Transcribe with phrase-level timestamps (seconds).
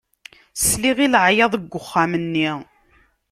[0.67, 2.49] Sliɣ i leɛyaḍ deg uxxam-nni.